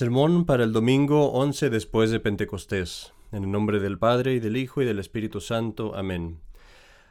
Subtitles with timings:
[0.00, 3.12] Sermón para el domingo 11 después de Pentecostés.
[3.32, 5.94] En el nombre del Padre, y del Hijo, y del Espíritu Santo.
[5.94, 6.40] Amén.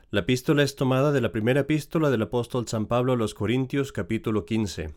[0.09, 3.91] La epístola es tomada de la primera epístola del apóstol San Pablo a los Corintios,
[3.91, 4.95] capítulo 15.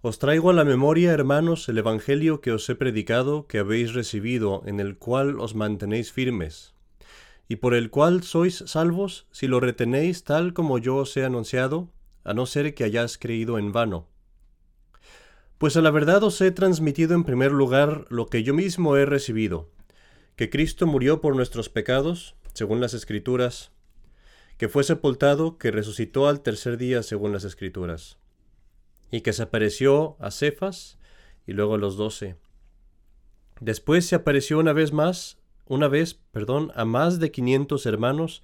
[0.00, 4.64] Os traigo a la memoria, hermanos, el Evangelio que os he predicado, que habéis recibido,
[4.66, 6.74] en el cual os mantenéis firmes,
[7.46, 11.92] y por el cual sois salvos si lo retenéis tal como yo os he anunciado,
[12.24, 14.08] a no ser que hayáis creído en vano.
[15.62, 19.06] Pues a la verdad os he transmitido en primer lugar lo que yo mismo he
[19.06, 19.70] recibido,
[20.34, 23.70] que Cristo murió por nuestros pecados, según las Escrituras,
[24.56, 28.18] que fue sepultado, que resucitó al tercer día, según las Escrituras,
[29.12, 30.98] y que se apareció a Cefas
[31.46, 32.34] y luego a los doce.
[33.60, 38.42] Después se apareció una vez más, una vez, perdón, a más de quinientos hermanos,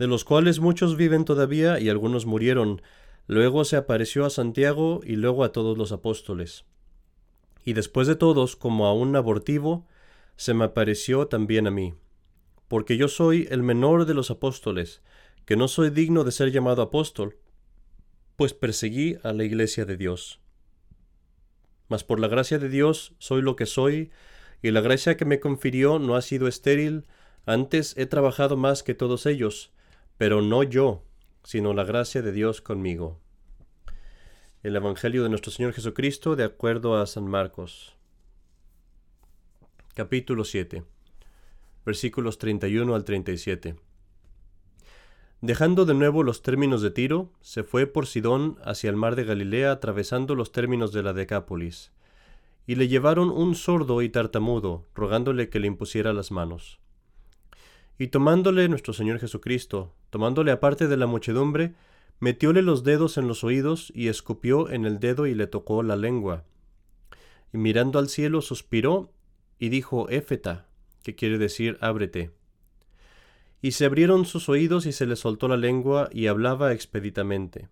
[0.00, 2.82] de los cuales muchos viven todavía y algunos murieron,
[3.28, 6.64] Luego se apareció a Santiago y luego a todos los apóstoles.
[7.62, 9.86] Y después de todos, como a un abortivo,
[10.36, 11.92] se me apareció también a mí.
[12.68, 15.02] Porque yo soy el menor de los apóstoles,
[15.44, 17.36] que no soy digno de ser llamado apóstol,
[18.36, 20.40] pues perseguí a la iglesia de Dios.
[21.88, 24.10] Mas por la gracia de Dios soy lo que soy,
[24.62, 27.06] y la gracia que me confirió no ha sido estéril,
[27.44, 29.70] antes he trabajado más que todos ellos,
[30.16, 31.04] pero no yo,
[31.48, 33.18] sino la gracia de Dios conmigo.
[34.62, 37.96] El Evangelio de nuestro Señor Jesucristo de acuerdo a San Marcos.
[39.94, 40.84] Capítulo 7.
[41.86, 43.76] Versículos 31 al 37.
[45.40, 49.24] Dejando de nuevo los términos de Tiro, se fue por Sidón hacia el mar de
[49.24, 51.92] Galilea atravesando los términos de la Decápolis,
[52.66, 56.78] y le llevaron un sordo y tartamudo, rogándole que le impusiera las manos.
[57.98, 61.74] Y tomándole nuestro Señor Jesucristo, tomándole aparte de la muchedumbre,
[62.20, 65.96] metióle los dedos en los oídos y escupió en el dedo y le tocó la
[65.96, 66.44] lengua.
[67.52, 69.12] Y mirando al cielo suspiró
[69.58, 70.68] y dijo Éfeta,
[71.02, 72.30] que quiere decir ábrete.
[73.60, 77.68] Y se abrieron sus oídos y se le soltó la lengua y hablaba expeditamente.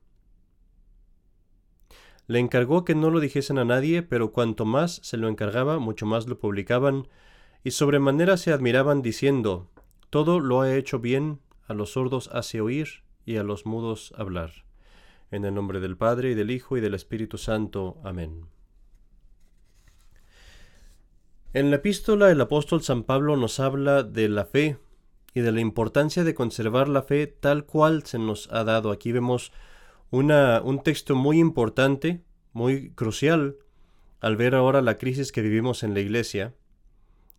[2.27, 6.07] Le encargó que no lo dijesen a nadie, pero cuanto más se lo encargaba, mucho
[6.07, 7.07] más lo publicaban,
[7.63, 9.71] y sobremanera se admiraban diciendo,
[10.11, 14.53] todo lo ha hecho bien, a los sordos hace oír y a los mudos hablar.
[15.31, 17.99] En el nombre del Padre y del Hijo y del Espíritu Santo.
[18.05, 18.47] Amén.
[21.53, 24.79] En la epístola el apóstol San Pablo nos habla de la fe
[25.35, 28.91] y de la importancia de conservar la fe tal cual se nos ha dado.
[28.91, 29.53] Aquí vemos
[30.11, 33.57] una, un texto muy importante, muy crucial,
[34.21, 36.55] al ver ahora la crisis que vivimos en la iglesia,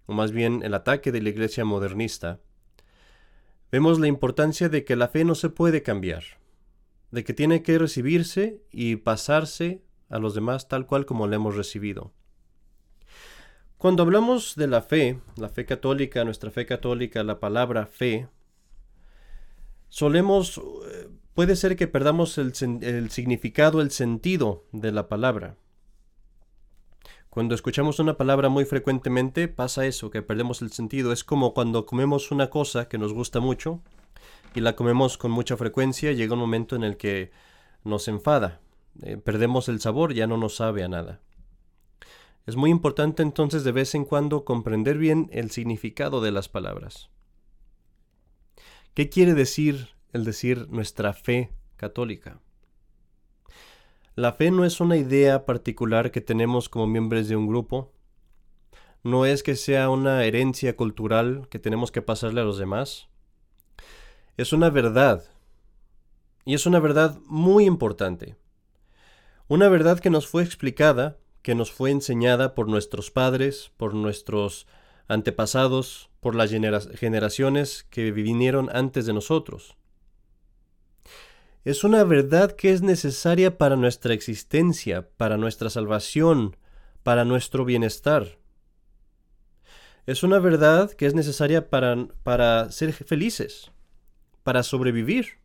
[0.05, 2.39] o más bien el ataque de la iglesia modernista
[3.71, 6.23] vemos la importancia de que la fe no se puede cambiar,
[7.11, 11.55] de que tiene que recibirse y pasarse a los demás tal cual como la hemos
[11.55, 12.13] recibido.
[13.77, 18.27] Cuando hablamos de la fe, la fe católica, nuestra fe católica, la palabra fe,
[19.89, 25.57] solemos, eh, puede ser que perdamos el, el significado, el sentido de la palabra.
[27.37, 31.11] Cuando escuchamos una palabra muy frecuentemente pasa eso, que perdemos el sentido.
[31.11, 33.79] Es como cuando comemos una cosa que nos gusta mucho
[34.55, 37.29] y la comemos con mucha frecuencia, llega un momento en el que
[37.83, 38.59] nos enfada,
[39.03, 41.21] eh, perdemos el sabor, ya no nos sabe a nada.
[42.47, 47.11] Es muy importante entonces de vez en cuando comprender bien el significado de las palabras.
[48.95, 52.39] ¿Qué quiere decir el decir nuestra fe católica?
[54.17, 57.93] La fe no es una idea particular que tenemos como miembros de un grupo.
[59.03, 63.09] No es que sea una herencia cultural que tenemos que pasarle a los demás.
[64.35, 65.23] Es una verdad.
[66.45, 68.37] Y es una verdad muy importante.
[69.47, 74.65] Una verdad que nos fue explicada, que nos fue enseñada por nuestros padres, por nuestros
[75.07, 79.77] antepasados, por las generaciones que vinieron antes de nosotros
[81.69, 86.55] es una verdad que es necesaria para nuestra existencia, para nuestra salvación,
[87.03, 88.37] para nuestro bienestar.
[90.05, 93.69] Es una verdad que es necesaria para, para ser felices,
[94.43, 95.39] para sobrevivir.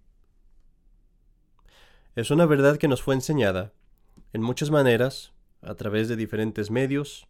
[2.14, 3.72] Es una verdad que nos fue enseñada
[4.32, 7.26] en muchas maneras, a través de diferentes medios.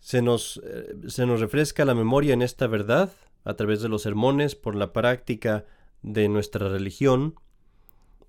[0.00, 3.10] Se nos, eh, se nos refresca la memoria en esta verdad
[3.44, 5.64] a través de los sermones, por la práctica
[6.02, 7.36] de nuestra religión,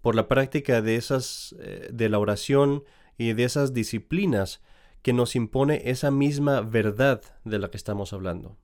[0.04, 2.84] por la práctica de esas eh, de la oración
[3.18, 4.62] y de esas disciplinas
[5.02, 8.58] que nos impone esa misma verdad de la que estamos hablando.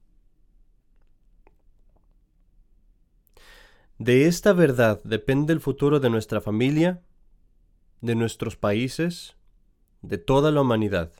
[3.97, 7.01] De esta verdad depende el futuro de nuestra familia,
[8.01, 9.37] de nuestros países,
[10.01, 11.13] de toda la humanidad.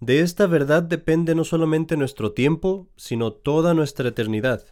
[0.00, 4.64] De esta verdad depende no solamente nuestro tiempo, sino toda nuestra eternidad.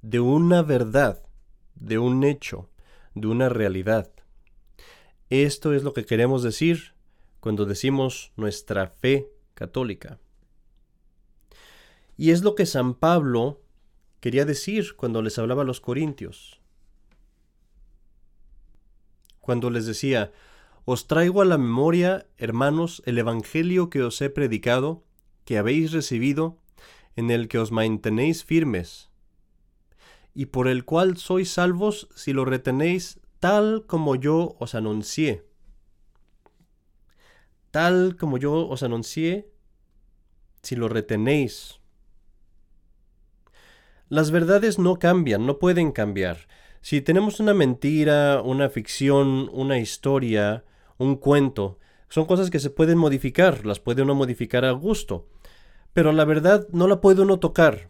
[0.00, 1.24] De una verdad,
[1.74, 2.69] de un hecho,
[3.14, 4.10] de una realidad.
[5.28, 6.94] Esto es lo que queremos decir
[7.40, 10.18] cuando decimos nuestra fe católica.
[12.16, 13.60] Y es lo que San Pablo
[14.20, 16.60] quería decir cuando les hablaba a los corintios.
[19.40, 20.32] Cuando les decía,
[20.84, 25.02] os traigo a la memoria, hermanos, el Evangelio que os he predicado,
[25.44, 26.58] que habéis recibido,
[27.16, 29.09] en el que os mantenéis firmes,
[30.34, 35.44] y por el cual sois salvos si lo retenéis tal como yo os anuncié.
[37.70, 39.50] Tal como yo os anuncié,
[40.62, 41.80] si lo retenéis.
[44.08, 46.48] Las verdades no cambian, no pueden cambiar.
[46.80, 50.64] Si tenemos una mentira, una ficción, una historia,
[50.98, 51.78] un cuento,
[52.08, 55.28] son cosas que se pueden modificar, las puede uno modificar a gusto.
[55.92, 57.88] Pero la verdad no la puede uno tocar.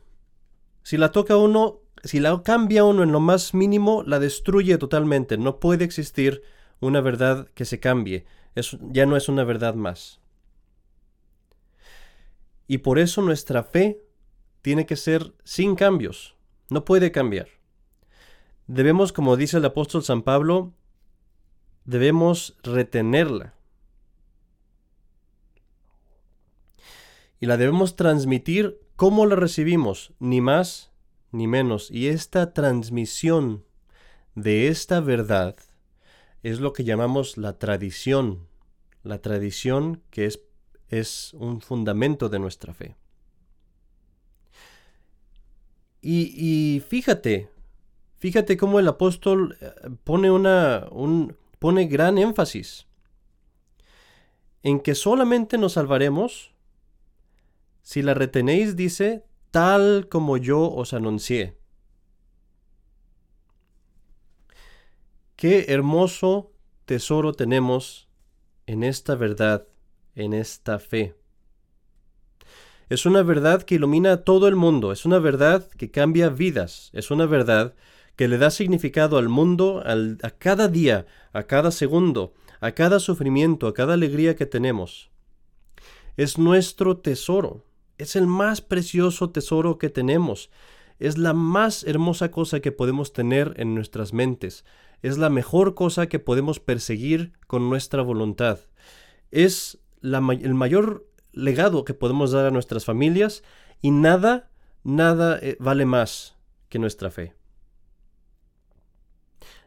[0.83, 5.37] Si la toca uno, si la cambia uno en lo más mínimo, la destruye totalmente.
[5.37, 6.43] No puede existir
[6.81, 8.25] una verdad que se cambie.
[8.91, 10.21] ya no es una verdad más.
[12.67, 14.01] Y por eso nuestra fe
[14.63, 16.37] tiene que ser sin cambios,
[16.69, 17.49] no puede cambiar.
[18.67, 20.73] Debemos, como dice el apóstol San Pablo,
[21.85, 23.55] debemos retenerla.
[27.41, 30.90] Y la debemos transmitir como la recibimos, ni más
[31.33, 31.91] ni menos.
[31.91, 33.65] Y esta transmisión
[34.35, 35.57] de esta verdad
[36.43, 38.47] es lo que llamamos la tradición,
[39.03, 40.41] la tradición que es,
[40.89, 42.97] es un fundamento de nuestra fe.
[46.03, 47.51] Y, fíjate,
[48.17, 49.71] fíjate cómo el apóstol eh,
[50.03, 52.87] pone, una, un, pone gran énfasis
[54.63, 56.53] en que solamente nos salvaremos
[57.83, 61.59] si la retenéis, dice, tal como yo os anuncié.
[65.37, 66.53] Qué hermoso
[66.85, 68.09] tesoro tenemos
[68.67, 69.67] en esta verdad,
[70.15, 71.15] en esta fe.
[72.89, 76.91] Es una verdad que ilumina a todo el mundo, es una verdad que cambia vidas,
[76.93, 77.75] es una verdad
[78.17, 83.67] que le da significado al mundo, a cada día, a cada segundo, a cada sufrimiento,
[83.67, 85.11] a cada alegría que tenemos.
[86.17, 87.65] Es nuestro tesoro,
[88.01, 90.51] es el más precioso tesoro que tenemos,
[90.99, 94.65] es la más hermosa cosa que podemos tener en nuestras mentes,
[95.03, 98.61] es la mejor cosa que podemos perseguir con nuestra voluntad,
[99.31, 103.43] es el mayor legado que podemos dar a nuestras familias
[103.83, 104.51] y nada,
[104.83, 106.37] nada eh, vale más
[106.69, 107.35] que nuestra fe.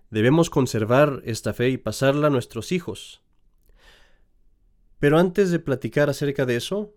[0.10, 3.22] Debemos conservar esta fe y pasarla a nuestros hijos.
[5.00, 6.94] Pero antes de platicar acerca de eso,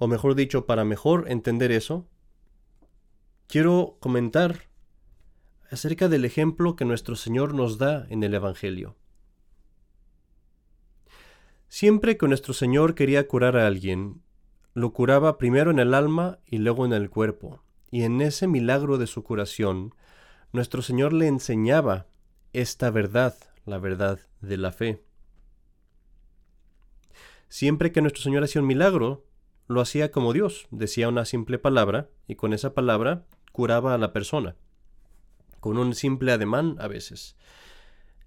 [0.00, 2.08] o mejor dicho, para mejor entender eso,
[3.48, 4.70] quiero comentar
[5.70, 8.96] acerca del ejemplo que nuestro Señor nos da en el Evangelio.
[11.68, 14.22] Siempre que nuestro Señor quería curar a alguien,
[14.72, 18.96] lo curaba primero en el alma y luego en el cuerpo, y en ese milagro
[18.96, 19.94] de su curación,
[20.50, 22.06] nuestro Señor le enseñaba
[22.54, 23.34] esta verdad,
[23.66, 25.04] la verdad de la fe.
[27.50, 29.26] Siempre que nuestro Señor hacía un milagro,
[29.70, 34.12] lo hacía como Dios, decía una simple palabra, y con esa palabra curaba a la
[34.12, 34.56] persona,
[35.60, 37.36] con un simple ademán a veces.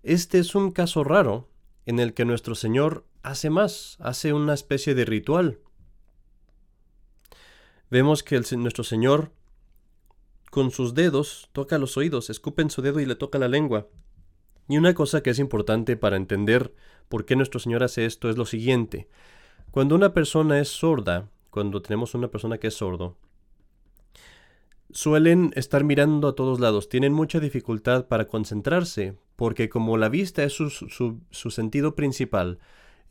[0.03, 1.49] Este es un caso raro
[1.85, 5.59] en el que nuestro Señor hace más, hace una especie de ritual.
[7.89, 9.33] Vemos que nuestro Señor
[10.49, 13.89] con sus dedos toca los oídos, escupe en su dedo y le toca la lengua.
[14.69, 16.73] Y una cosa que es importante para entender
[17.09, 19.09] por qué nuestro Señor hace esto es lo siguiente.
[19.71, 23.15] Cuando una persona es sorda, cuando tenemos una persona que es sordo,
[24.89, 30.43] suelen estar mirando a todos lados, tienen mucha dificultad para concentrarse, porque como la vista
[30.43, 32.57] es su, sentido principal,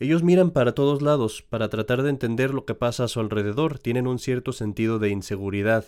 [0.01, 3.79] ellos miran para todos lados para tratar de entender lo que pasa a su alrededor,
[3.79, 5.85] tienen un cierto sentido de inseguridad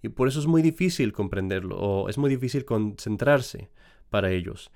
[0.00, 3.68] y por eso es muy difícil comprenderlo o es muy difícil concentrarse
[4.10, 4.70] para ellos.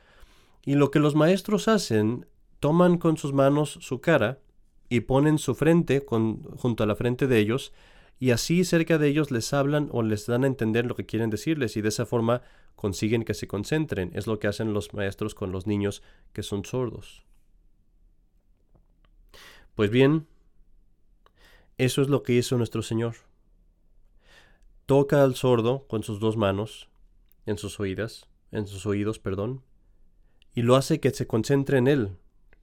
[0.65, 2.27] Y lo que los maestros hacen,
[2.59, 4.41] toman con sus manos su cara
[4.91, 7.73] y ponen su frente junto a la frente de ellos
[8.19, 11.31] y así cerca de ellos les hablan o les dan a entender lo que quieren
[11.31, 12.43] decirles y de esa forma
[12.77, 14.11] consiguen que se concentren.
[14.15, 16.03] Es lo que hacen los maestros con los niños
[16.35, 17.25] que son sordos.
[19.75, 20.27] Pues bien,
[21.79, 23.15] eso es lo que hizo nuestro Señor.
[24.85, 26.91] Toca al sordo con sus dos manos
[27.47, 29.63] en sus oídas, en sus oídos, perdón,
[30.53, 32.19] y lo hace que se concentre en él,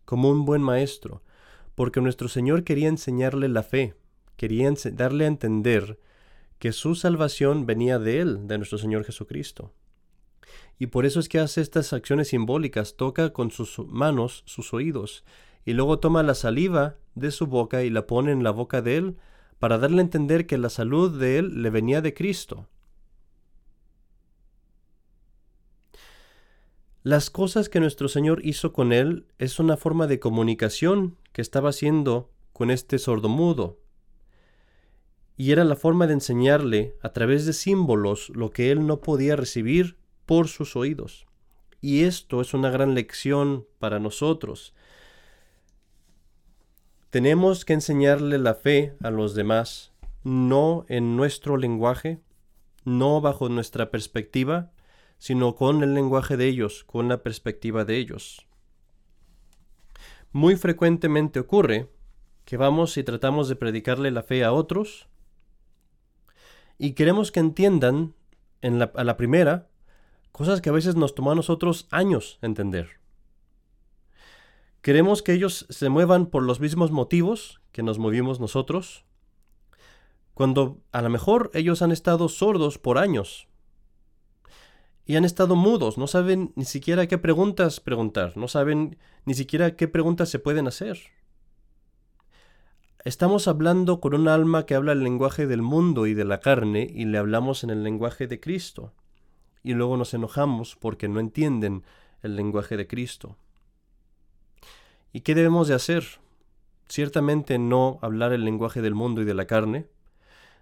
[0.06, 1.24] como un buen maestro,
[1.78, 3.94] porque nuestro Señor quería enseñarle la fe,
[4.36, 6.00] quería darle a entender
[6.58, 9.76] que su salvación venía de Él, de nuestro Señor Jesucristo.
[10.80, 15.24] Y por eso es que hace estas acciones simbólicas, toca con sus manos sus oídos,
[15.66, 18.98] y luego toma la saliva de su boca y la pone en la boca de
[18.98, 19.18] Él,
[19.60, 22.68] para darle a entender que la salud de Él le venía de Cristo.
[27.08, 31.70] Las cosas que nuestro Señor hizo con él es una forma de comunicación que estaba
[31.70, 33.80] haciendo con este sordomudo,
[35.36, 39.36] y era la forma de enseñarle a través de símbolos lo que él no podía
[39.36, 41.28] recibir por sus oídos.
[41.80, 44.74] Y esto es una gran lección para nosotros.
[47.12, 52.20] Tenemos que enseñarle la fe a los demás, no en nuestro lenguaje,
[52.84, 54.72] no bajo nuestra perspectiva,
[55.20, 58.47] sino con el lenguaje de ellos, con la perspectiva de ellos.
[60.38, 61.90] Muy frecuentemente ocurre
[62.46, 65.08] que vamos y tratamos de predicarle la fe a otros,
[66.78, 68.14] y queremos que entiendan
[68.62, 69.68] en la, a la primera
[70.32, 73.00] cosas que a veces nos toma a nosotros años entender.
[74.84, 79.06] Queremos que ellos se muevan por los mismos motivos que nos movimos nosotros,
[80.36, 83.48] cuando a lo mejor ellos han estado sordos por años
[85.08, 89.78] y han estado mudos, no saben ni siquiera qué preguntas preguntar, no saben ni siquiera
[89.78, 91.00] qué preguntas se pueden hacer.
[93.06, 96.92] Estamos hablando con un alma que habla el lenguaje del mundo y de la carne
[96.94, 98.92] y le hablamos en el lenguaje de Cristo.
[99.64, 101.84] Y luego nos enojamos porque no entienden
[102.22, 103.38] el lenguaje de Cristo.
[105.14, 106.04] ¿Y qué debemos de hacer?
[106.90, 109.88] Ciertamente no hablar el lenguaje del mundo y de la carne.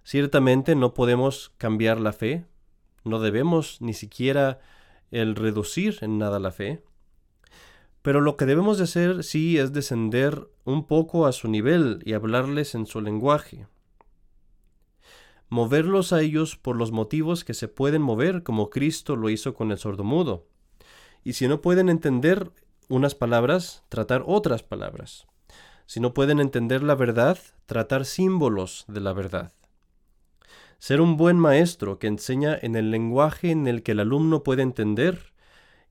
[0.04, 2.46] Ciertamente no podemos cambiar la fe.
[3.06, 4.60] No debemos ni siquiera
[5.12, 6.84] el reducir en nada la fe.
[8.02, 12.14] Pero lo que debemos de hacer sí es descender un poco a su nivel y
[12.14, 13.68] hablarles en su lenguaje.
[15.50, 19.72] Moverlos a ellos por los motivos que se pueden mover como Cristo lo hizo con
[19.72, 20.48] el sordomudo.
[21.24, 22.52] Y si no pueden entender
[22.90, 25.28] unas palabras, tratar otras palabras.
[25.86, 29.54] Si no pueden entender la verdad, tratar símbolos de la verdad.
[30.80, 34.62] Ser un buen maestro que enseña en el lenguaje en el que el alumno puede
[34.62, 35.34] entender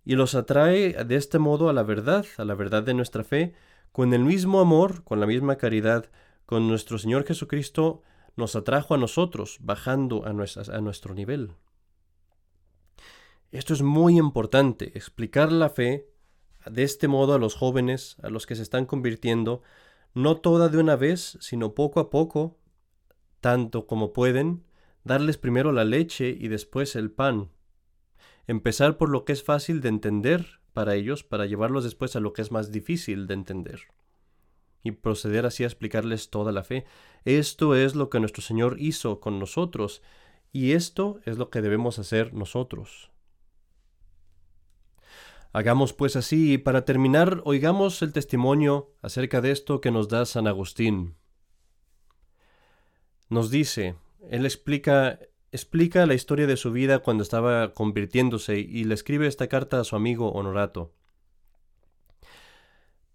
[0.04, 3.54] y los atrae de este modo a la verdad, a la verdad de nuestra fe,
[3.92, 6.10] con el mismo amor, con la misma caridad,
[6.46, 8.02] con nuestro Señor Jesucristo
[8.36, 11.52] nos atrajo a nosotros, bajando a, nuestro nivel.
[13.52, 16.08] Esto es muy importante, explicar la fe
[16.66, 19.62] de este modo a los jóvenes, a los que se están convirtiendo,
[20.12, 22.56] no toda de una vez, sino poco a poco,
[23.40, 24.64] tanto como pueden,
[25.04, 27.50] darles primero la leche y después el pan,
[28.46, 32.32] empezar por lo que es fácil de entender para ellos para llevarlos después a lo
[32.32, 33.82] que es más difícil de entender
[34.82, 36.84] y proceder así a explicarles toda la fe.
[37.24, 40.02] Esto es lo que nuestro Señor hizo con nosotros
[40.52, 43.10] y esto es lo que debemos hacer nosotros.
[45.52, 50.26] Hagamos pues así y para terminar oigamos el testimonio acerca de esto que nos da
[50.26, 51.14] San Agustín.
[53.30, 53.94] Nos dice,
[54.30, 55.18] él explica
[55.54, 59.84] explica la historia de su vida cuando estaba convirtiéndose y le escribe esta carta a
[59.84, 60.92] su amigo Honorato.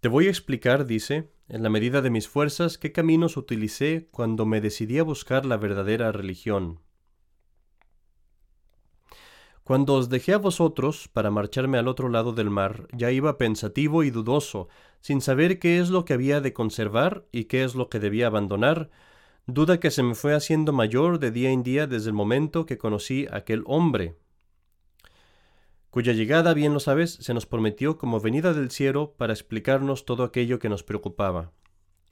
[0.00, 4.46] Te voy a explicar, dice, en la medida de mis fuerzas, qué caminos utilicé cuando
[4.46, 6.80] me decidí a buscar la verdadera religión.
[9.62, 14.02] Cuando os dejé a vosotros para marcharme al otro lado del mar, ya iba pensativo
[14.02, 14.68] y dudoso,
[15.02, 18.28] sin saber qué es lo que había de conservar y qué es lo que debía
[18.28, 18.90] abandonar,
[19.54, 22.78] duda que se me fue haciendo mayor de día en día desde el momento que
[22.78, 24.16] conocí a aquel hombre,
[25.90, 30.22] cuya llegada, bien lo sabes, se nos prometió como venida del cielo para explicarnos todo
[30.22, 31.50] aquello que nos preocupaba.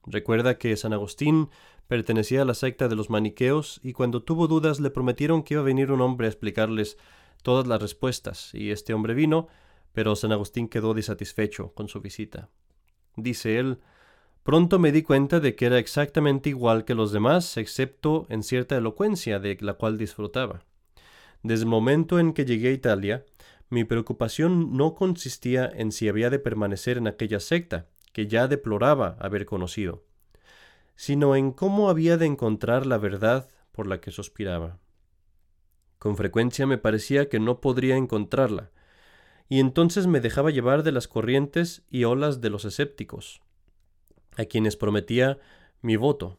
[0.04, 1.50] Recuerda que San Agustín
[1.86, 5.60] pertenecía a la secta de los maniqueos y cuando tuvo dudas le prometieron que iba
[5.60, 6.98] a venir un hombre a explicarles
[7.42, 9.46] todas las respuestas, y este hombre vino,
[9.92, 12.50] pero San Agustín quedó disatisfecho con su visita.
[13.16, 13.78] Dice él,
[14.48, 18.78] Pronto me di cuenta de que era exactamente igual que los demás, excepto en cierta
[18.78, 20.64] elocuencia de la cual disfrutaba.
[21.42, 23.26] Desde el momento en que llegué a Italia,
[23.68, 29.18] mi preocupación no consistía en si había de permanecer en aquella secta, que ya deploraba
[29.20, 30.06] haber conocido,
[30.96, 34.78] sino en cómo había de encontrar la verdad por la que suspiraba.
[35.98, 38.70] Con frecuencia me parecía que no podría encontrarla,
[39.50, 43.42] y entonces me dejaba llevar de las corrientes y olas de los escépticos,
[44.36, 45.38] a quienes prometía
[45.80, 46.38] mi voto.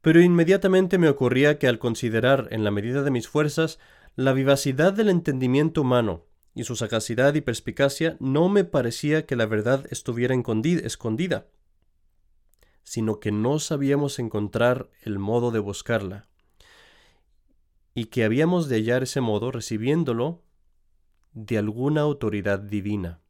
[0.00, 3.78] Pero inmediatamente me ocurría que al considerar en la medida de mis fuerzas
[4.16, 9.46] la vivacidad del entendimiento humano y su sagacidad y perspicacia no me parecía que la
[9.46, 11.46] verdad estuviera escondida.
[12.82, 16.28] sino que no sabíamos encontrar el modo de buscarla,
[17.94, 20.42] y que habíamos de hallar ese modo recibiéndolo
[21.32, 23.20] de alguna autoridad divina.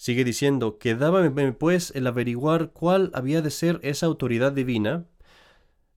[0.00, 5.04] Sigue diciendo, quedábame pues el averiguar cuál había de ser esa autoridad divina,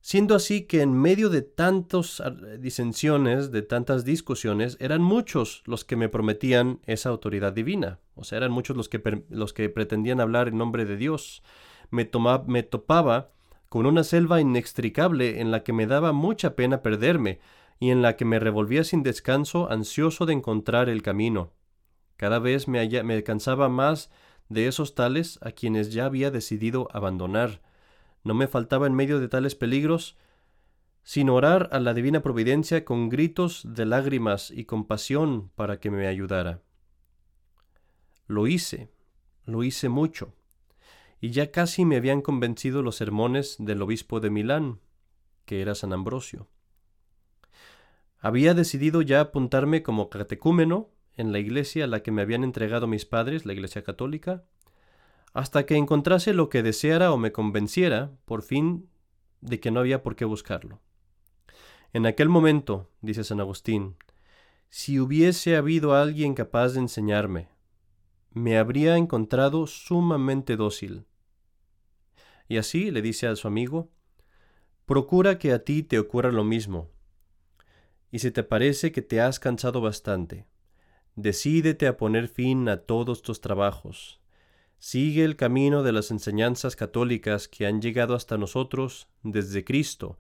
[0.02, 2.22] siendo así que en medio de tantas
[2.60, 8.40] disensiones, de tantas discusiones, eran muchos los que me prometían esa autoridad divina, o sea,
[8.40, 11.42] eran muchos los que, los que pretendían hablar en nombre de Dios.
[11.90, 12.12] Me,
[12.48, 13.32] me topaba
[13.70, 17.40] con una selva inextricable en la que me daba mucha pena perderme,
[17.80, 21.54] y en la que me revolvía sin descanso, ansioso de encontrar el camino.
[22.18, 24.12] Cada vez me, me cansaba más
[24.50, 27.62] de esos tales a quienes ya había decidido abandonar.
[28.24, 30.18] No me faltaba en medio de tales peligros
[31.04, 36.08] sin orar a la divina providencia con gritos de lágrimas y compasión para que me
[36.08, 36.62] ayudara.
[38.26, 38.90] Lo hice,
[39.46, 40.34] lo hice mucho,
[41.20, 44.80] y ya casi me habían convencido los sermones del obispo de Milán,
[45.46, 46.48] que era San Ambrosio.
[48.20, 52.88] Había decidido ya apuntarme como catecúmeno en la iglesia a la que me habían entregado
[52.88, 54.44] mis padres, la iglesia católica,
[55.34, 58.90] hasta que encontrase lo que deseara o me convenciera, por fin,
[59.42, 60.80] de que no había por qué buscarlo.
[61.92, 63.96] En aquel momento, dice San Agustín,
[64.70, 67.50] si hubiese habido alguien capaz de enseñarme,
[68.32, 71.06] me habría encontrado sumamente dócil.
[72.48, 73.92] Y así le dice a su amigo,
[74.86, 76.90] procura que a ti te ocurra lo mismo,
[78.12, 80.46] y si te parece que te has cansado bastante,
[81.16, 84.20] decídete a poner fin a todos tus trabajos.
[84.80, 90.18] Sigue el camino de las enseñanzas católicas que han llegado hasta nosotros desde Cristo,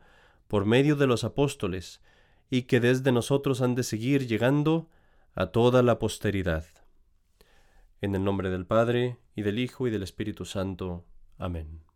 [0.47, 2.01] por medio de los apóstoles,
[2.49, 4.89] y que desde nosotros han de seguir llegando
[5.35, 6.65] a toda la posteridad.
[8.01, 11.03] En el nombre del Padre, y del Hijo, y del Espíritu Santo.
[11.37, 11.92] Amén.